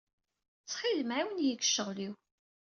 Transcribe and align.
Ttxil-m 0.63 1.09
ɛiwen-iyi 1.17 1.53
deg 1.55 1.63
ccɣel-iw. 1.67 2.13